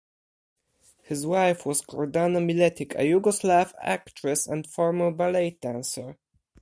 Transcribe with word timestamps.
His 1.03 1.27
wife 1.27 1.63
was 1.63 1.83
Gordana 1.83 2.39
Miletic, 2.43 2.95
a 2.95 3.03
Yugoslav 3.03 3.73
actress 3.79 4.47
and 4.47 4.65
former 4.65 5.11
ballet 5.11 5.59
dancer. 5.61 6.17